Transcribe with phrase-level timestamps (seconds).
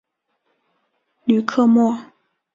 [1.25, 1.95] 吕克莫。